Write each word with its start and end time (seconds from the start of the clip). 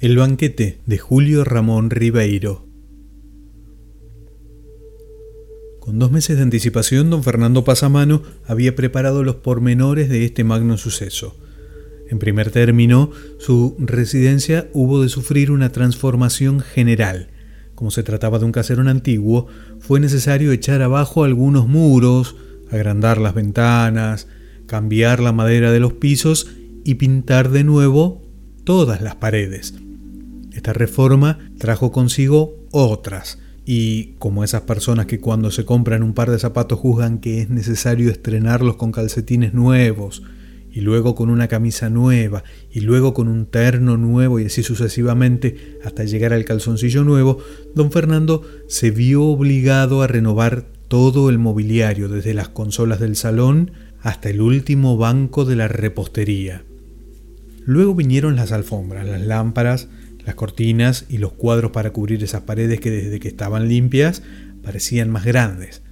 El 0.00 0.16
banquete 0.16 0.80
de 0.86 0.96
Julio 0.96 1.44
Ramón 1.44 1.90
Ribeiro. 1.90 2.66
Con 5.78 5.98
dos 5.98 6.10
meses 6.10 6.38
de 6.38 6.42
anticipación, 6.42 7.10
don 7.10 7.22
Fernando 7.22 7.64
Pasamano 7.64 8.22
había 8.46 8.74
preparado 8.74 9.24
los 9.24 9.36
pormenores 9.36 10.08
de 10.08 10.24
este 10.24 10.42
magno 10.42 10.78
suceso. 10.78 11.36
En 12.08 12.18
primer 12.18 12.50
término, 12.50 13.10
su 13.38 13.76
residencia 13.78 14.70
hubo 14.72 15.02
de 15.02 15.10
sufrir 15.10 15.50
una 15.50 15.70
transformación 15.70 16.60
general. 16.60 17.28
Como 17.74 17.90
se 17.90 18.02
trataba 18.02 18.38
de 18.38 18.46
un 18.46 18.52
caserón 18.52 18.88
antiguo, 18.88 19.48
fue 19.80 20.00
necesario 20.00 20.50
echar 20.52 20.80
abajo 20.80 21.24
algunos 21.24 21.68
muros, 21.68 22.36
agrandar 22.70 23.18
las 23.18 23.34
ventanas, 23.34 24.28
cambiar 24.66 25.20
la 25.20 25.32
madera 25.32 25.70
de 25.70 25.80
los 25.80 25.92
pisos 25.92 26.48
y 26.86 26.94
pintar 26.94 27.50
de 27.50 27.64
nuevo 27.64 28.26
todas 28.64 29.02
las 29.02 29.16
paredes. 29.16 29.74
Esta 30.60 30.74
reforma 30.74 31.38
trajo 31.56 31.90
consigo 31.90 32.54
otras, 32.70 33.38
y 33.64 34.16
como 34.18 34.44
esas 34.44 34.60
personas 34.60 35.06
que 35.06 35.18
cuando 35.18 35.50
se 35.50 35.64
compran 35.64 36.02
un 36.02 36.12
par 36.12 36.30
de 36.30 36.38
zapatos 36.38 36.78
juzgan 36.78 37.18
que 37.18 37.40
es 37.40 37.48
necesario 37.48 38.10
estrenarlos 38.10 38.76
con 38.76 38.92
calcetines 38.92 39.54
nuevos, 39.54 40.22
y 40.70 40.82
luego 40.82 41.14
con 41.14 41.30
una 41.30 41.48
camisa 41.48 41.88
nueva, 41.88 42.44
y 42.70 42.80
luego 42.80 43.14
con 43.14 43.28
un 43.28 43.46
terno 43.46 43.96
nuevo, 43.96 44.38
y 44.38 44.44
así 44.44 44.62
sucesivamente 44.62 45.78
hasta 45.82 46.04
llegar 46.04 46.34
al 46.34 46.44
calzoncillo 46.44 47.04
nuevo, 47.04 47.38
don 47.74 47.90
Fernando 47.90 48.42
se 48.68 48.90
vio 48.90 49.24
obligado 49.24 50.02
a 50.02 50.08
renovar 50.08 50.66
todo 50.88 51.30
el 51.30 51.38
mobiliario, 51.38 52.10
desde 52.10 52.34
las 52.34 52.50
consolas 52.50 53.00
del 53.00 53.16
salón 53.16 53.70
hasta 54.02 54.28
el 54.28 54.42
último 54.42 54.98
banco 54.98 55.46
de 55.46 55.56
la 55.56 55.68
repostería. 55.68 56.64
Luego 57.64 57.94
vinieron 57.94 58.36
las 58.36 58.52
alfombras, 58.52 59.06
las 59.06 59.22
lámparas, 59.22 59.88
las 60.30 60.36
cortinas 60.36 61.06
y 61.08 61.18
los 61.18 61.32
cuadros 61.32 61.72
para 61.72 61.90
cubrir 61.90 62.22
esas 62.22 62.42
paredes 62.42 62.78
que 62.78 62.92
desde 62.92 63.18
que 63.18 63.26
estaban 63.26 63.68
limpias 63.68 64.22
parecían 64.62 65.10
más 65.10 65.24
grandes. 65.24 65.82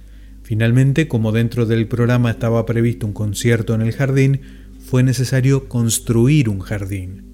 Finalmente, 0.43 1.09
como 1.09 1.33
dentro 1.33 1.65
del 1.65 1.89
programa 1.89 2.31
estaba 2.31 2.65
previsto 2.65 3.05
un 3.05 3.11
concierto 3.11 3.75
en 3.75 3.81
el 3.81 3.91
jardín, 3.91 4.39
fue 4.79 5.03
necesario 5.03 5.67
construir 5.67 6.47
un 6.47 6.61
jardín. 6.61 7.25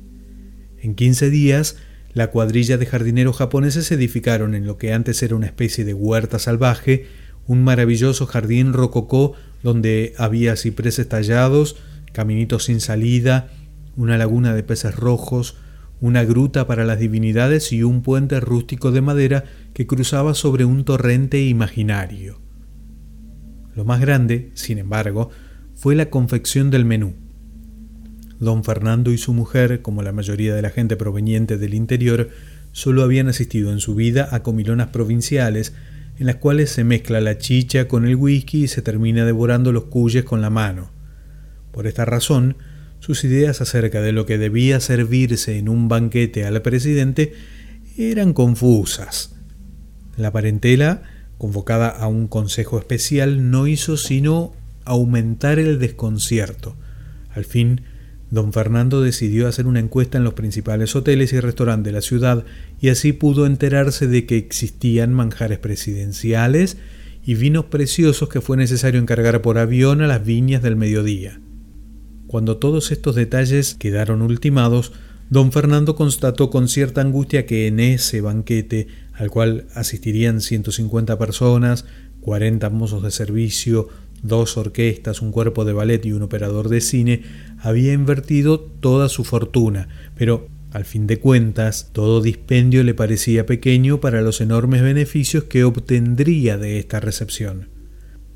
En 0.81 0.95
15 0.95 1.29
días, 1.29 1.77
la 2.13 2.31
cuadrilla 2.31 2.77
de 2.77 2.87
jardineros 2.87 3.37
japoneses 3.37 3.91
edificaron 3.91 4.55
en 4.55 4.65
lo 4.65 4.79
que 4.79 4.91
antes 4.91 5.21
era 5.21 5.35
una 5.35 5.45
especie 5.45 5.85
de 5.85 5.93
huerta 5.93 6.39
salvaje 6.39 7.05
un 7.45 7.63
maravilloso 7.63 8.25
jardín 8.25 8.73
rococó 8.73 9.33
donde 9.61 10.15
había 10.17 10.55
cipreses 10.55 11.07
tallados, 11.07 11.75
caminitos 12.13 12.65
sin 12.65 12.81
salida, 12.81 13.49
una 13.95 14.17
laguna 14.17 14.55
de 14.55 14.63
peces 14.63 14.95
rojos, 14.95 15.55
una 16.01 16.23
gruta 16.23 16.67
para 16.67 16.85
las 16.85 16.99
divinidades 16.99 17.71
y 17.71 17.83
un 17.83 18.01
puente 18.01 18.39
rústico 18.39 18.91
de 18.91 19.01
madera 19.01 19.43
que 19.73 19.87
cruzaba 19.87 20.33
sobre 20.33 20.65
un 20.65 20.83
torrente 20.83 21.41
imaginario. 21.41 22.39
Lo 23.75 23.85
más 23.85 23.99
grande, 24.01 24.51
sin 24.53 24.77
embargo, 24.77 25.29
fue 25.73 25.95
la 25.95 26.09
confección 26.09 26.71
del 26.71 26.85
menú. 26.85 27.15
Don 28.39 28.63
Fernando 28.63 29.11
y 29.11 29.17
su 29.17 29.33
mujer, 29.33 29.81
como 29.81 30.03
la 30.03 30.11
mayoría 30.11 30.53
de 30.53 30.61
la 30.61 30.69
gente 30.69 30.95
proveniente 30.95 31.57
del 31.57 31.73
interior, 31.73 32.29
solo 32.71 33.03
habían 33.03 33.27
asistido 33.27 33.71
en 33.71 33.79
su 33.79 33.95
vida 33.95 34.27
a 34.31 34.43
comilonas 34.43 34.89
provinciales 34.89 35.73
en 36.17 36.27
las 36.27 36.35
cuales 36.37 36.69
se 36.69 36.83
mezcla 36.83 37.19
la 37.19 37.37
chicha 37.37 37.87
con 37.87 38.05
el 38.05 38.15
whisky 38.15 38.63
y 38.63 38.67
se 38.67 38.81
termina 38.81 39.25
devorando 39.25 39.71
los 39.71 39.85
cuyes 39.85 40.23
con 40.23 40.41
la 40.41 40.49
mano. 40.49 40.91
Por 41.71 41.87
esta 41.87 42.05
razón, 42.05 42.55
sus 43.05 43.23
ideas 43.23 43.61
acerca 43.61 44.01
de 44.01 44.11
lo 44.11 44.25
que 44.25 44.39
debía 44.39 44.79
servirse 44.79 45.59
en 45.59 45.69
un 45.69 45.87
banquete 45.87 46.43
al 46.43 46.59
presidente 46.63 47.33
eran 47.99 48.33
confusas. 48.33 49.35
La 50.17 50.31
parentela, 50.31 51.03
convocada 51.37 51.89
a 51.89 52.07
un 52.07 52.27
consejo 52.27 52.79
especial, 52.79 53.51
no 53.51 53.67
hizo 53.67 53.95
sino 53.95 54.53
aumentar 54.85 55.59
el 55.59 55.77
desconcierto. 55.77 56.77
Al 57.29 57.45
fin, 57.45 57.81
Don 58.31 58.51
Fernando 58.53 59.03
decidió 59.03 59.47
hacer 59.47 59.67
una 59.67 59.81
encuesta 59.81 60.17
en 60.17 60.23
los 60.23 60.33
principales 60.33 60.95
hoteles 60.95 61.31
y 61.31 61.39
restaurantes 61.39 61.85
de 61.85 61.95
la 61.95 62.01
ciudad 62.01 62.43
y 62.81 62.89
así 62.89 63.13
pudo 63.13 63.45
enterarse 63.45 64.07
de 64.07 64.25
que 64.25 64.37
existían 64.37 65.13
manjares 65.13 65.59
presidenciales 65.59 66.77
y 67.23 67.35
vinos 67.35 67.65
preciosos 67.65 68.29
que 68.29 68.41
fue 68.41 68.57
necesario 68.57 68.99
encargar 68.99 69.43
por 69.43 69.59
avión 69.59 70.01
a 70.01 70.07
las 70.07 70.25
viñas 70.25 70.63
del 70.63 70.75
mediodía. 70.75 71.39
Cuando 72.35 72.57
todos 72.57 72.91
estos 72.91 73.15
detalles 73.15 73.75
quedaron 73.75 74.21
ultimados, 74.21 74.91
don 75.29 75.53
Fernando 75.53 75.95
constató 75.95 76.49
con 76.49 76.67
cierta 76.67 76.99
angustia 76.99 77.45
que 77.45 77.65
en 77.67 77.79
ese 77.79 78.19
banquete, 78.19 78.87
al 79.13 79.31
cual 79.31 79.67
asistirían 79.73 80.41
150 80.41 81.17
personas, 81.17 81.85
40 82.19 82.69
mozos 82.71 83.03
de 83.03 83.11
servicio, 83.11 83.87
dos 84.21 84.57
orquestas, 84.57 85.21
un 85.21 85.31
cuerpo 85.31 85.63
de 85.63 85.71
ballet 85.71 86.05
y 86.05 86.11
un 86.11 86.23
operador 86.23 86.67
de 86.67 86.81
cine, 86.81 87.21
había 87.57 87.93
invertido 87.93 88.59
toda 88.59 89.07
su 89.07 89.23
fortuna, 89.23 89.87
pero 90.17 90.49
al 90.71 90.83
fin 90.83 91.07
de 91.07 91.21
cuentas, 91.21 91.91
todo 91.93 92.19
dispendio 92.19 92.83
le 92.83 92.93
parecía 92.93 93.45
pequeño 93.45 94.01
para 94.01 94.21
los 94.21 94.41
enormes 94.41 94.81
beneficios 94.81 95.45
que 95.45 95.63
obtendría 95.63 96.57
de 96.57 96.79
esta 96.79 96.99
recepción. 96.99 97.74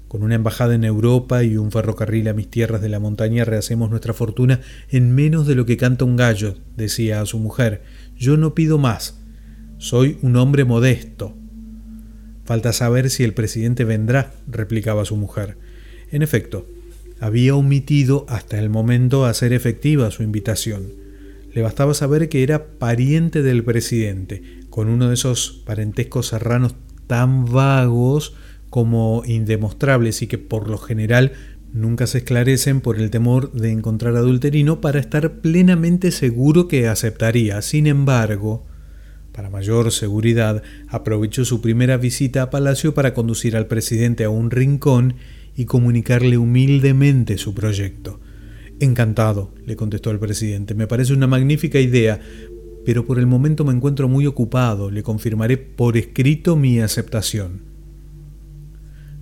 Con 0.09 0.24
una 0.24 0.34
embajada 0.34 0.74
en 0.74 0.84
Europa 0.86 1.44
y 1.44 1.56
un 1.56 1.72
ferrocarril 1.72 2.28
a 2.30 2.34
mis 2.34 2.50
tierras 2.50 2.81
de 2.81 2.90
la 2.90 3.00
montaña 3.00 3.46
rehacemos 3.46 3.92
nuestra 3.92 4.16
fortuna 4.16 4.59
en 4.90 5.14
menos 5.14 5.46
de 5.46 5.53
lo 5.53 5.68
que 5.68 5.78
canta 5.78 6.03
un 6.03 6.16
gallo, 6.16 6.56
decía 6.75 7.22
a 7.22 7.28
su 7.28 7.38
mujer. 7.38 7.84
Yo 8.18 8.36
no 8.36 8.56
pido 8.56 8.80
más. 8.80 9.19
Soy 9.78 10.18
un 10.24 10.36
hombre 10.36 10.66
modesto. 10.66 11.38
Falta 12.44 12.74
saber 12.74 13.12
si 13.12 13.24
el 13.24 13.36
presidente 13.36 13.84
vendrá, 13.84 14.34
replicaba 14.48 15.06
su 15.06 15.16
mujer. 15.16 15.58
En 16.12 16.24
efecto, 16.24 16.66
había 17.19 17.53
omitido 17.53 18.25
hasta 18.30 18.58
el 18.58 18.72
momento 18.72 19.25
hacer 19.25 19.53
efectiva 19.53 20.09
su 20.09 20.24
invitación. 20.24 20.88
Le 21.53 21.62
bastaba 21.62 21.94
saber 21.94 22.30
que 22.30 22.42
era 22.42 22.66
pariente 22.66 23.44
del 23.44 23.64
presidente, 23.64 24.42
con 24.72 24.90
uno 24.90 25.09
de 25.09 25.14
esos 25.14 25.62
parentescos 25.68 26.30
serranos 26.30 26.74
tan 27.06 27.46
vagos 27.46 28.34
como 28.69 29.24
indemostrables 29.25 30.22
y 30.22 30.28
que 30.28 30.38
por 30.38 30.69
lo 30.69 30.78
general 30.78 31.34
nunca 31.74 32.07
se 32.07 32.19
esclarecen 32.19 32.81
por 32.81 32.97
el 32.97 33.09
temor 33.09 33.52
de 33.52 33.72
encontrar 33.72 34.16
adulterino 34.16 34.81
para 34.81 35.00
estar 35.00 35.41
plenamente 35.41 36.12
seguro 36.12 36.68
que 36.68 36.88
aceptaría. 36.88 37.62
Sin 37.62 37.88
embargo, 37.88 38.66
para 39.31 39.50
mayor 39.50 39.91
seguridad, 39.91 40.63
aprovechó 40.88 41.46
su 41.46 41.62
primera 41.62 41.97
visita 41.97 42.41
a 42.44 42.50
Palacio 42.50 42.94
para 42.94 43.13
conducir 43.13 43.56
al 43.56 43.68
presidente 43.68 44.24
a 44.24 44.30
un 44.30 44.52
rincón 44.52 45.16
y 45.56 45.66
comunicarle 45.66 46.38
humildemente 46.38 47.38
su 47.38 47.53
proyecto. 47.53 48.19
Encantado, 48.80 49.53
le 49.66 49.75
contestó 49.75 50.12
el 50.12 50.19
presidente. 50.19 50.74
Me 50.74 50.88
parece 50.88 51.13
una 51.13 51.28
magnífica 51.28 51.80
idea, 51.80 52.19
pero 52.86 53.06
por 53.06 53.19
el 53.19 53.28
momento 53.28 53.66
me 53.66 53.74
encuentro 53.74 54.07
muy 54.07 54.25
ocupado. 54.25 54.90
Le 54.90 55.03
confirmaré 55.03 55.57
por 55.57 55.97
escrito 55.97 56.56
mi 56.56 56.80
aceptación. 56.80 57.69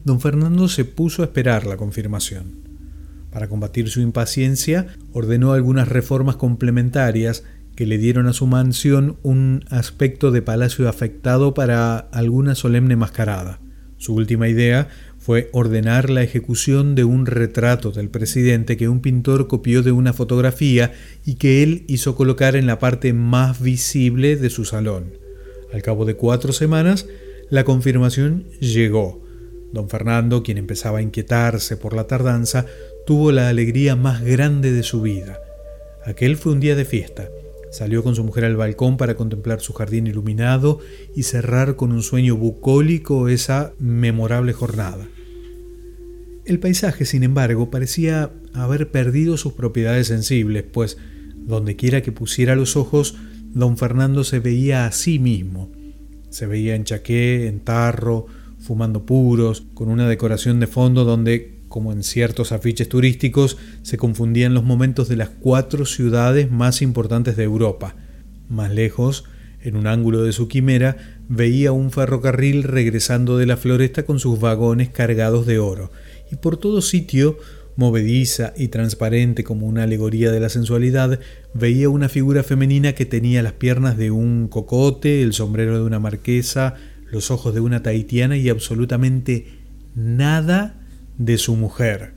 Don 0.07 0.21
Fernando 0.21 0.69
se 0.69 0.85
puso 0.85 1.21
a 1.21 1.25
esperar 1.25 1.65
la 1.65 1.75
confirmación. 1.75 2.61
Para 3.29 3.49
combatir 3.49 3.89
su 3.89 3.99
impaciencia, 3.99 4.87
ordenó 5.11 5.51
algunas 5.51 5.89
reformas 5.89 6.37
complementarias 6.37 7.43
que 7.75 7.85
le 7.85 7.97
dieron 7.97 8.25
a 8.27 8.31
su 8.31 8.47
mansión 8.47 9.17
un 9.21 9.65
aspecto 9.69 10.31
de 10.31 10.41
palacio 10.41 10.87
afectado 10.87 11.53
para 11.53 11.97
alguna 11.97 12.55
solemne 12.55 12.95
mascarada. 12.95 13.59
Su 13.97 14.15
última 14.15 14.47
idea 14.47 14.87
fue 15.17 15.49
ordenar 15.51 16.09
la 16.09 16.23
ejecución 16.23 16.95
de 16.95 17.03
un 17.03 17.25
retrato 17.25 17.91
del 17.91 18.07
presidente 18.07 18.77
que 18.77 18.87
un 18.87 19.01
pintor 19.01 19.49
copió 19.49 19.83
de 19.83 19.91
una 19.91 20.13
fotografía 20.13 20.93
y 21.25 21.35
que 21.35 21.63
él 21.63 21.83
hizo 21.89 22.15
colocar 22.15 22.55
en 22.55 22.65
la 22.65 22.79
parte 22.79 23.11
más 23.11 23.61
visible 23.61 24.37
de 24.37 24.49
su 24.49 24.63
salón. 24.63 25.11
Al 25.73 25.81
cabo 25.81 26.05
de 26.05 26.15
cuatro 26.15 26.53
semanas, 26.53 27.07
la 27.49 27.65
confirmación 27.65 28.45
llegó. 28.61 29.26
Don 29.71 29.89
Fernando, 29.89 30.43
quien 30.43 30.57
empezaba 30.57 30.99
a 30.99 31.01
inquietarse 31.01 31.77
por 31.77 31.93
la 31.93 32.07
tardanza, 32.07 32.65
tuvo 33.05 33.31
la 33.31 33.49
alegría 33.49 33.95
más 33.95 34.23
grande 34.23 34.71
de 34.71 34.83
su 34.83 35.01
vida. 35.01 35.39
Aquel 36.05 36.37
fue 36.37 36.53
un 36.53 36.59
día 36.59 36.75
de 36.75 36.85
fiesta. 36.85 37.29
Salió 37.69 38.01
con 38.01 38.15
su 38.15 38.23
mujer 38.23 38.45
al 38.45 38.55
balcón 38.55 38.95
para 38.97 39.15
contemplar 39.15 39.59
su 39.59 39.73
jardín 39.73 40.07
iluminado 40.07 40.79
y 41.15 41.23
cerrar 41.23 41.75
con 41.75 41.91
un 41.91 42.01
sueño 42.01 42.37
bucólico 42.37 43.27
esa 43.27 43.73
memorable 43.77 44.53
jornada. 44.53 45.05
El 46.45 46.59
paisaje, 46.59 47.03
sin 47.03 47.23
embargo, 47.23 47.69
parecía 47.69 48.31
haber 48.53 48.89
perdido 48.89 49.35
sus 49.35 49.51
propiedades 49.51 50.07
sensibles, 50.07 50.63
pues 50.63 50.97
dondequiera 51.35 52.01
que 52.01 52.13
pusiera 52.13 52.55
los 52.55 52.77
ojos, 52.77 53.17
don 53.53 53.77
Fernando 53.77 54.23
se 54.23 54.39
veía 54.39 54.85
a 54.85 54.93
sí 54.93 55.19
mismo. 55.19 55.69
Se 56.29 56.45
veía 56.45 56.75
en 56.75 56.85
chaqué, 56.85 57.47
en 57.47 57.59
tarro, 57.59 58.27
fumando 58.67 59.05
puros, 59.05 59.63
con 59.73 59.89
una 59.89 60.09
decoración 60.09 60.59
de 60.59 60.67
fondo 60.67 61.05
donde, 61.05 61.61
como 61.69 61.93
en 61.93 62.03
ciertos 62.03 62.51
afiches 62.51 62.89
turísticos, 62.89 63.57
se 63.81 63.97
confundían 63.97 64.53
los 64.53 64.65
momentos 64.65 65.07
de 65.07 65.15
las 65.15 65.29
cuatro 65.29 65.85
ciudades 65.85 66.51
más 66.51 66.81
importantes 66.81 67.37
de 67.37 67.43
Europa. 67.43 67.95
Más 68.49 68.73
lejos, 68.73 69.23
en 69.61 69.77
un 69.77 69.87
ángulo 69.87 70.23
de 70.23 70.33
su 70.33 70.49
quimera, 70.49 70.97
veía 71.29 71.71
un 71.71 71.91
ferrocarril 71.91 72.63
regresando 72.63 73.37
de 73.37 73.45
la 73.45 73.55
floresta 73.55 74.03
con 74.03 74.19
sus 74.19 74.39
vagones 74.39 74.89
cargados 74.89 75.45
de 75.45 75.59
oro, 75.59 75.89
y 76.29 76.35
por 76.35 76.57
todo 76.57 76.81
sitio, 76.81 77.37
movediza 77.77 78.53
y 78.57 78.67
transparente 78.67 79.45
como 79.45 79.65
una 79.65 79.83
alegoría 79.83 80.31
de 80.31 80.41
la 80.41 80.49
sensualidad, 80.49 81.21
veía 81.53 81.87
una 81.87 82.09
figura 82.09 82.43
femenina 82.43 82.93
que 82.93 83.05
tenía 83.05 83.41
las 83.43 83.53
piernas 83.53 83.97
de 83.97 84.11
un 84.11 84.49
cocote, 84.49 85.21
el 85.21 85.31
sombrero 85.31 85.77
de 85.77 85.83
una 85.83 85.99
marquesa, 85.99 86.75
los 87.11 87.31
ojos 87.31 87.53
de 87.53 87.59
una 87.59 87.83
tahitiana 87.83 88.37
y 88.37 88.49
absolutamente 88.49 89.47
nada 89.95 90.79
de 91.17 91.37
su 91.37 91.55
mujer. 91.55 92.13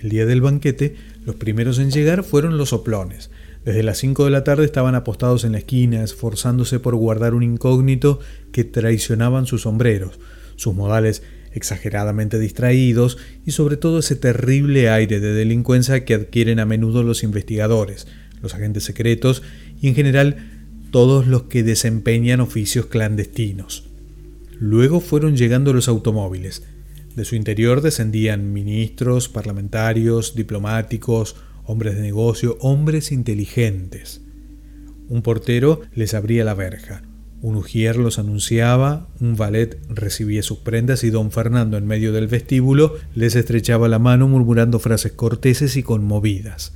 El 0.00 0.10
día 0.10 0.26
del 0.26 0.40
banquete, 0.40 0.96
los 1.24 1.36
primeros 1.36 1.78
en 1.78 1.90
llegar 1.90 2.24
fueron 2.24 2.56
los 2.56 2.70
soplones. 2.70 3.30
Desde 3.64 3.82
las 3.82 3.98
cinco 3.98 4.24
de 4.24 4.30
la 4.30 4.44
tarde 4.44 4.64
estaban 4.64 4.94
apostados 4.94 5.44
en 5.44 5.52
la 5.52 5.58
esquina, 5.58 6.02
esforzándose 6.02 6.80
por 6.80 6.96
guardar 6.96 7.34
un 7.34 7.42
incógnito 7.42 8.20
que 8.52 8.64
traicionaban 8.64 9.44
sus 9.44 9.62
sombreros, 9.62 10.18
sus 10.56 10.74
modales 10.74 11.22
exageradamente 11.52 12.38
distraídos 12.38 13.18
y 13.44 13.50
sobre 13.50 13.76
todo 13.76 13.98
ese 13.98 14.16
terrible 14.16 14.88
aire 14.88 15.20
de 15.20 15.34
delincuencia 15.34 16.04
que 16.04 16.14
adquieren 16.14 16.60
a 16.60 16.64
menudo 16.64 17.02
los 17.02 17.22
investigadores, 17.22 18.06
los 18.40 18.54
agentes 18.54 18.84
secretos 18.84 19.42
y 19.80 19.88
en 19.88 19.94
general 19.94 20.36
todos 20.90 21.26
los 21.26 21.44
que 21.44 21.62
desempeñan 21.62 22.40
oficios 22.40 22.86
clandestinos. 22.86 23.89
Luego 24.60 25.00
fueron 25.00 25.36
llegando 25.38 25.72
los 25.72 25.88
automóviles. 25.88 26.62
De 27.16 27.24
su 27.24 27.34
interior 27.34 27.80
descendían 27.80 28.52
ministros, 28.52 29.30
parlamentarios, 29.30 30.34
diplomáticos, 30.34 31.36
hombres 31.64 31.96
de 31.96 32.02
negocio, 32.02 32.58
hombres 32.60 33.10
inteligentes. 33.10 34.20
Un 35.08 35.22
portero 35.22 35.80
les 35.94 36.12
abría 36.12 36.44
la 36.44 36.52
verja, 36.52 37.02
un 37.40 37.56
ujier 37.56 37.96
los 37.96 38.18
anunciaba, 38.18 39.08
un 39.18 39.34
valet 39.34 39.80
recibía 39.88 40.42
sus 40.42 40.58
prendas 40.58 41.04
y 41.04 41.10
don 41.10 41.30
Fernando 41.30 41.78
en 41.78 41.86
medio 41.86 42.12
del 42.12 42.26
vestíbulo 42.26 42.96
les 43.14 43.36
estrechaba 43.36 43.88
la 43.88 43.98
mano 43.98 44.28
murmurando 44.28 44.78
frases 44.78 45.12
corteses 45.12 45.78
y 45.78 45.82
conmovidas. 45.82 46.74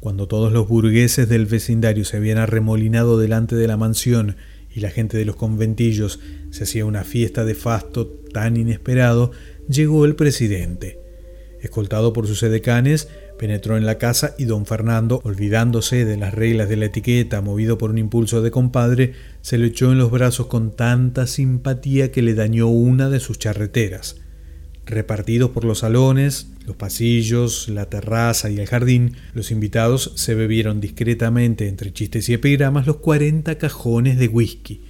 Cuando 0.00 0.26
todos 0.26 0.52
los 0.52 0.66
burgueses 0.66 1.28
del 1.28 1.46
vecindario 1.46 2.04
se 2.04 2.16
habían 2.16 2.38
arremolinado 2.38 3.16
delante 3.16 3.54
de 3.54 3.68
la 3.68 3.76
mansión 3.76 4.34
y 4.74 4.80
la 4.80 4.90
gente 4.90 5.16
de 5.16 5.24
los 5.24 5.36
conventillos 5.36 6.20
se 6.50 6.64
hacía 6.64 6.84
una 6.84 7.04
fiesta 7.04 7.44
de 7.44 7.54
fasto 7.54 8.06
tan 8.06 8.56
inesperado, 8.56 9.32
llegó 9.68 10.04
el 10.04 10.14
presidente. 10.14 10.98
Escoltado 11.60 12.12
por 12.12 12.26
sus 12.26 12.42
edecanes, 12.42 13.08
penetró 13.38 13.76
en 13.76 13.86
la 13.86 13.98
casa 13.98 14.34
y 14.38 14.44
don 14.44 14.66
Fernando, 14.66 15.20
olvidándose 15.24 16.04
de 16.04 16.16
las 16.16 16.34
reglas 16.34 16.68
de 16.68 16.76
la 16.76 16.86
etiqueta, 16.86 17.40
movido 17.40 17.78
por 17.78 17.90
un 17.90 17.98
impulso 17.98 18.42
de 18.42 18.50
compadre, 18.50 19.12
se 19.40 19.58
lo 19.58 19.66
echó 19.66 19.92
en 19.92 19.98
los 19.98 20.10
brazos 20.10 20.46
con 20.46 20.74
tanta 20.74 21.26
simpatía 21.26 22.10
que 22.10 22.22
le 22.22 22.34
dañó 22.34 22.68
una 22.68 23.10
de 23.10 23.20
sus 23.20 23.38
charreteras. 23.38 24.21
Repartidos 24.84 25.50
por 25.50 25.64
los 25.64 25.78
salones, 25.78 26.48
los 26.66 26.76
pasillos, 26.76 27.68
la 27.68 27.86
terraza 27.86 28.50
y 28.50 28.58
el 28.58 28.66
jardín, 28.66 29.14
los 29.32 29.50
invitados 29.50 30.12
se 30.16 30.34
bebieron 30.34 30.80
discretamente 30.80 31.68
entre 31.68 31.92
chistes 31.92 32.28
y 32.28 32.34
epigramas 32.34 32.86
los 32.86 32.96
cuarenta 32.96 33.58
cajones 33.58 34.18
de 34.18 34.28
whisky. 34.28 34.82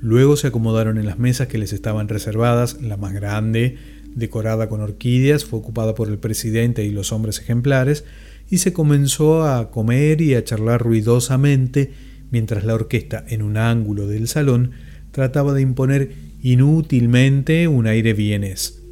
Luego 0.00 0.36
se 0.36 0.48
acomodaron 0.48 0.98
en 0.98 1.06
las 1.06 1.18
mesas 1.18 1.48
que 1.48 1.58
les 1.58 1.72
estaban 1.72 2.08
reservadas, 2.08 2.80
la 2.80 2.96
más 2.96 3.12
grande, 3.12 3.78
decorada 4.14 4.68
con 4.68 4.80
orquídeas, 4.80 5.44
fue 5.44 5.58
ocupada 5.58 5.94
por 5.94 6.08
el 6.08 6.18
presidente 6.18 6.84
y 6.84 6.90
los 6.90 7.12
hombres 7.12 7.38
ejemplares, 7.38 8.04
y 8.50 8.58
se 8.58 8.72
comenzó 8.72 9.44
a 9.44 9.70
comer 9.70 10.20
y 10.20 10.34
a 10.34 10.44
charlar 10.44 10.82
ruidosamente 10.82 11.92
mientras 12.30 12.64
la 12.64 12.74
orquesta 12.74 13.24
en 13.28 13.42
un 13.42 13.56
ángulo 13.56 14.06
del 14.06 14.28
salón 14.28 14.72
trataba 15.10 15.54
de 15.54 15.62
imponer 15.62 16.12
inútilmente 16.42 17.68
un 17.68 17.86
aire 17.86 18.12
vienés. 18.12 18.83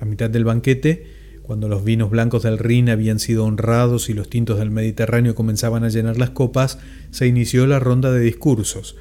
A 0.00 0.04
mitad 0.04 0.30
del 0.30 0.44
banquete, 0.44 1.06
cuando 1.42 1.68
los 1.68 1.82
vinos 1.82 2.10
blancos 2.10 2.42
del 2.42 2.58
Rin 2.58 2.90
habían 2.90 3.18
sido 3.18 3.44
honrados 3.44 4.10
y 4.10 4.14
los 4.14 4.28
tintos 4.28 4.58
del 4.58 4.70
Mediterráneo 4.70 5.34
comenzaban 5.34 5.82
a 5.82 5.88
llenar 5.88 6.18
las 6.18 6.30
copas, 6.30 6.78
se 7.10 7.26
inició 7.26 7.66
la 7.66 7.78
ronda 7.78 8.12
de 8.12 8.20
discursos. 8.20 8.96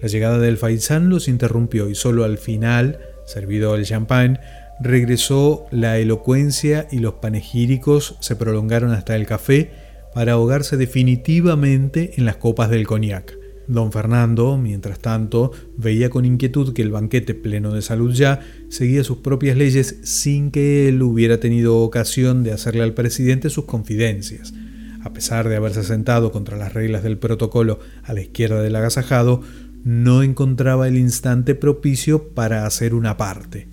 La 0.00 0.08
llegada 0.08 0.38
del 0.38 0.58
faisán 0.58 1.08
los 1.10 1.28
interrumpió 1.28 1.88
y 1.88 1.94
solo 1.94 2.24
al 2.24 2.38
final, 2.38 2.98
servido 3.24 3.76
el 3.76 3.84
champán, 3.84 4.40
regresó 4.80 5.66
la 5.70 5.98
elocuencia 5.98 6.88
y 6.90 6.98
los 6.98 7.14
panegíricos 7.14 8.16
se 8.20 8.34
prolongaron 8.34 8.90
hasta 8.90 9.14
el 9.14 9.26
café 9.26 9.70
para 10.12 10.32
ahogarse 10.32 10.76
definitivamente 10.76 12.14
en 12.16 12.24
las 12.24 12.36
copas 12.36 12.68
del 12.68 12.86
cognac. 12.86 13.41
Don 13.68 13.92
Fernando, 13.92 14.58
mientras 14.58 14.98
tanto, 14.98 15.52
veía 15.76 16.10
con 16.10 16.24
inquietud 16.24 16.72
que 16.72 16.82
el 16.82 16.90
banquete 16.90 17.34
pleno 17.34 17.72
de 17.72 17.82
salud 17.82 18.12
ya 18.12 18.40
seguía 18.68 19.04
sus 19.04 19.18
propias 19.18 19.56
leyes 19.56 20.00
sin 20.02 20.50
que 20.50 20.88
él 20.88 21.02
hubiera 21.02 21.38
tenido 21.38 21.78
ocasión 21.78 22.42
de 22.42 22.52
hacerle 22.52 22.82
al 22.82 22.94
presidente 22.94 23.50
sus 23.50 23.64
confidencias. 23.64 24.52
A 25.02 25.12
pesar 25.12 25.48
de 25.48 25.56
haberse 25.56 25.82
sentado 25.82 26.30
contra 26.32 26.56
las 26.56 26.74
reglas 26.74 27.02
del 27.02 27.18
protocolo 27.18 27.80
a 28.04 28.12
la 28.12 28.20
izquierda 28.20 28.62
del 28.62 28.76
agasajado, 28.76 29.42
no 29.84 30.22
encontraba 30.22 30.86
el 30.86 30.96
instante 30.96 31.54
propicio 31.54 32.28
para 32.28 32.66
hacer 32.66 32.94
una 32.94 33.16
parte. 33.16 33.68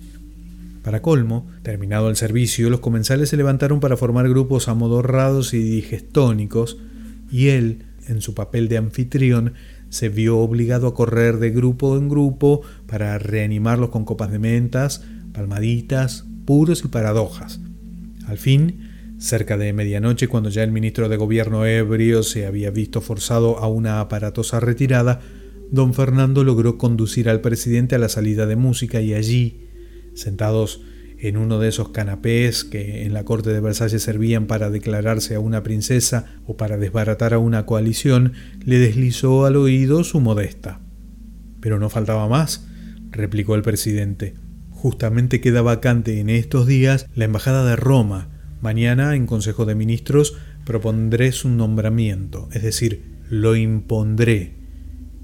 Para 0.82 1.02
colmo, 1.02 1.46
terminado 1.62 2.08
el 2.08 2.16
servicio, 2.16 2.70
los 2.70 2.80
comensales 2.80 3.28
se 3.28 3.36
levantaron 3.36 3.80
para 3.80 3.96
formar 3.96 4.28
grupos 4.28 4.68
amodorrados 4.68 5.52
y 5.52 5.58
digestónicos, 5.58 6.78
y 7.30 7.48
él, 7.48 7.84
en 8.08 8.22
su 8.22 8.34
papel 8.34 8.68
de 8.68 8.78
anfitrión, 8.78 9.52
se 9.90 10.08
vio 10.08 10.38
obligado 10.38 10.86
a 10.86 10.94
correr 10.94 11.38
de 11.38 11.50
grupo 11.50 11.98
en 11.98 12.08
grupo 12.08 12.62
para 12.86 13.18
reanimarlos 13.18 13.90
con 13.90 14.04
copas 14.04 14.30
de 14.30 14.38
mentas, 14.38 15.04
palmaditas, 15.32 16.24
puros 16.46 16.82
y 16.84 16.88
paradojas. 16.88 17.60
Al 18.26 18.38
fin, 18.38 18.88
cerca 19.18 19.58
de 19.58 19.72
medianoche, 19.72 20.28
cuando 20.28 20.48
ya 20.48 20.62
el 20.62 20.72
ministro 20.72 21.08
de 21.08 21.16
Gobierno 21.16 21.66
ebrio 21.66 22.22
se 22.22 22.46
había 22.46 22.70
visto 22.70 23.00
forzado 23.00 23.58
a 23.58 23.68
una 23.68 24.00
aparatosa 24.00 24.60
retirada, 24.60 25.20
don 25.70 25.92
Fernando 25.92 26.42
logró 26.44 26.78
conducir 26.78 27.28
al 27.28 27.40
presidente 27.40 27.94
a 27.94 27.98
la 27.98 28.08
salida 28.08 28.46
de 28.46 28.56
música 28.56 29.00
y 29.00 29.14
allí, 29.14 29.68
sentados 30.14 30.82
en 31.20 31.36
uno 31.36 31.58
de 31.58 31.68
esos 31.68 31.90
canapés 31.90 32.64
que 32.64 33.04
en 33.04 33.12
la 33.12 33.24
corte 33.24 33.50
de 33.50 33.60
Versalles 33.60 34.02
servían 34.02 34.46
para 34.46 34.70
declararse 34.70 35.34
a 35.34 35.40
una 35.40 35.62
princesa 35.62 36.26
o 36.46 36.56
para 36.56 36.78
desbaratar 36.78 37.34
a 37.34 37.38
una 37.38 37.66
coalición, 37.66 38.32
le 38.64 38.78
deslizó 38.78 39.44
al 39.44 39.56
oído 39.56 40.02
su 40.02 40.20
modesta. 40.20 40.80
Pero 41.60 41.78
no 41.78 41.90
faltaba 41.90 42.26
más, 42.28 42.66
replicó 43.10 43.54
el 43.54 43.62
presidente. 43.62 44.34
Justamente 44.70 45.40
queda 45.40 45.60
vacante 45.60 46.20
en 46.20 46.30
estos 46.30 46.66
días 46.66 47.06
la 47.14 47.26
embajada 47.26 47.64
de 47.66 47.76
Roma. 47.76 48.28
Mañana, 48.62 49.14
en 49.14 49.26
Consejo 49.26 49.66
de 49.66 49.74
Ministros, 49.74 50.36
propondré 50.64 51.32
su 51.32 51.48
nombramiento, 51.48 52.48
es 52.52 52.62
decir, 52.62 53.02
lo 53.28 53.56
impondré 53.56 54.59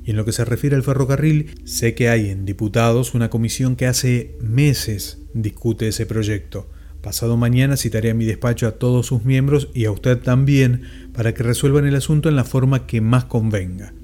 y 0.07 0.13
en 0.13 0.17
lo 0.17 0.25
que 0.25 0.31
se 0.31 0.45
refiere 0.45 0.77
al 0.77 0.85
ferrocarril, 0.85 1.61
sé 1.65 1.97
que 1.97 2.09
hay 2.09 2.31
en 2.31 2.45
diputados 2.45 3.15
una 3.15 3.29
comisión 3.29 3.75
que 3.75 3.87
hace 3.87 4.37
meses 4.41 5.19
discute 5.35 5.89
ese 5.89 6.07
proyecto. 6.07 6.71
Pasado 7.03 7.37
mañana 7.37 7.77
citaré 7.77 8.13
a 8.13 8.15
mi 8.15 8.25
despacho 8.25 8.69
a 8.69 8.79
todos 8.79 9.07
sus 9.07 9.25
miembros 9.25 9.69
y 9.75 9.85
a 9.85 9.91
usted 9.91 10.19
también 10.19 10.83
para 11.13 11.35
que 11.35 11.43
resuelvan 11.43 11.87
el 11.87 11.97
asunto 11.97 12.29
en 12.29 12.37
la 12.37 12.45
forma 12.45 12.87
que 12.87 13.01
más 13.01 13.25
convenga. 13.25 13.95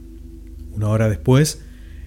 Una 0.73 0.89
hora 0.89 1.09
después, 1.09 1.63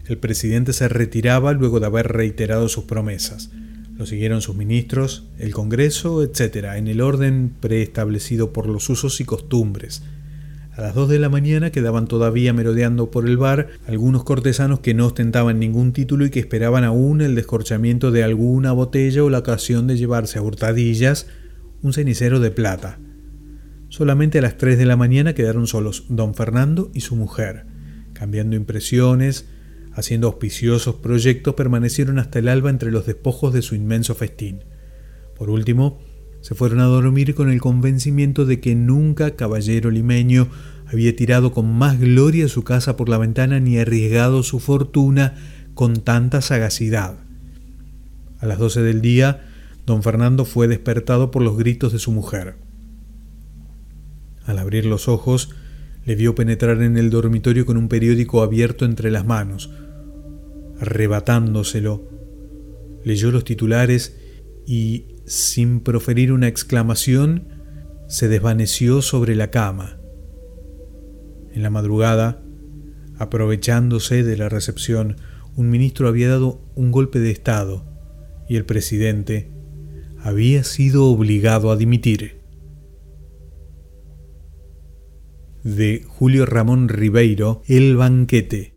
el 0.07 0.17
presidente 0.17 0.73
se 0.73 0.89
retiraba 0.89 1.53
luego 1.53 1.79
de 1.79 1.85
haber 1.85 2.09
reiterado 2.09 2.67
sus 2.67 2.83
promesas. 2.83 3.49
Lo 3.97 4.05
siguieron 4.05 4.41
sus 4.41 4.57
ministros, 4.57 5.29
el 5.39 5.53
Congreso, 5.53 6.21
etc., 6.21 6.75
en 6.75 6.89
el 6.89 6.99
orden 6.99 7.53
preestablecido 7.61 8.51
por 8.51 8.67
los 8.67 8.89
usos 8.89 9.21
y 9.21 9.23
costumbres. 9.23 10.03
A 10.75 10.81
las 10.81 10.93
dos 10.93 11.07
de 11.07 11.19
la 11.19 11.29
mañana 11.29 11.71
quedaban 11.71 12.05
todavía 12.05 12.51
merodeando 12.51 13.09
por 13.09 13.29
el 13.29 13.37
bar 13.37 13.69
algunos 13.87 14.25
cortesanos 14.25 14.81
que 14.81 14.93
no 14.93 15.07
ostentaban 15.07 15.57
ningún 15.57 15.93
título 15.93 16.25
y 16.25 16.29
que 16.29 16.41
esperaban 16.41 16.83
aún 16.83 17.21
el 17.21 17.33
descorchamiento 17.33 18.11
de 18.11 18.25
alguna 18.25 18.73
botella 18.73 19.23
o 19.23 19.29
la 19.29 19.39
ocasión 19.39 19.87
de 19.87 19.95
llevarse 19.95 20.37
a 20.37 20.41
hurtadillas 20.41 21.27
un 21.81 21.93
cenicero 21.93 22.41
de 22.41 22.51
plata. 22.51 22.99
Solamente 23.87 24.39
a 24.39 24.41
las 24.41 24.57
tres 24.57 24.77
de 24.77 24.85
la 24.85 24.97
mañana 24.97 25.33
quedaron 25.33 25.65
solos 25.65 26.07
don 26.09 26.35
Fernando 26.35 26.91
y 26.93 26.99
su 26.99 27.15
mujer. 27.15 27.67
Cambiando 28.11 28.57
impresiones, 28.57 29.47
haciendo 29.93 30.27
auspiciosos 30.27 30.95
proyectos, 30.95 31.53
permanecieron 31.53 32.19
hasta 32.19 32.39
el 32.39 32.49
alba 32.49 32.69
entre 32.69 32.91
los 32.91 33.05
despojos 33.05 33.53
de 33.53 33.61
su 33.61 33.75
inmenso 33.75 34.13
festín. 34.13 34.65
Por 35.37 35.49
último, 35.49 35.99
se 36.45 36.53
fueron 36.53 36.79
a 36.79 36.83
dormir 36.83 37.33
con 37.33 37.49
el 37.49 37.59
convencimiento 37.59 38.45
de 38.45 38.59
que 38.59 38.75
nunca 38.75 39.35
caballero 39.35 39.89
limeño 39.89 40.47
había 40.85 41.15
tirado 41.15 41.51
con 41.51 41.73
más 41.73 41.99
gloria 41.99 42.47
su 42.49 42.63
casa 42.63 42.95
por 42.95 43.09
la 43.09 43.17
ventana 43.17 43.59
ni 43.59 43.79
arriesgado 43.79 44.43
su 44.43 44.59
fortuna 44.59 45.33
con 45.73 46.01
tanta 46.01 46.41
sagacidad. 46.41 47.15
A 48.37 48.45
las 48.45 48.59
doce 48.59 48.83
del 48.83 49.01
día, 49.01 49.43
don 49.87 50.03
Fernando 50.03 50.45
fue 50.45 50.67
despertado 50.67 51.31
por 51.31 51.41
los 51.41 51.57
gritos 51.57 51.91
de 51.93 51.97
su 51.97 52.11
mujer. 52.11 52.57
Al 54.45 54.59
abrir 54.59 54.85
los 54.85 55.07
ojos, 55.07 55.49
le 56.05 56.13
vio 56.13 56.35
penetrar 56.35 56.83
en 56.83 56.95
el 56.99 57.09
dormitorio 57.09 57.65
con 57.65 57.75
un 57.75 57.87
periódico 57.87 58.43
abierto 58.43 58.85
entre 58.85 59.09
las 59.09 59.25
manos. 59.25 59.71
Arrebatándoselo, 60.79 62.07
leyó 63.03 63.31
los 63.31 63.45
titulares 63.45 64.15
y, 64.67 65.14
sin 65.25 65.81
proferir 65.81 66.31
una 66.31 66.47
exclamación, 66.47 67.47
se 68.07 68.27
desvaneció 68.27 69.01
sobre 69.01 69.35
la 69.35 69.49
cama. 69.51 69.99
En 71.51 71.63
la 71.63 71.69
madrugada, 71.69 72.43
aprovechándose 73.17 74.23
de 74.23 74.37
la 74.37 74.49
recepción, 74.49 75.17
un 75.55 75.69
ministro 75.69 76.07
había 76.07 76.29
dado 76.29 76.61
un 76.75 76.91
golpe 76.91 77.19
de 77.19 77.31
Estado 77.31 77.85
y 78.47 78.57
el 78.57 78.65
presidente 78.65 79.51
había 80.19 80.63
sido 80.63 81.05
obligado 81.05 81.71
a 81.71 81.77
dimitir. 81.77 82.41
De 85.63 86.03
Julio 86.07 86.45
Ramón 86.45 86.89
Ribeiro, 86.89 87.63
El 87.67 87.95
banquete. 87.95 88.74